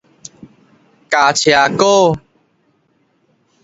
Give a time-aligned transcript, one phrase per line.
[1.11, 2.17] 加車股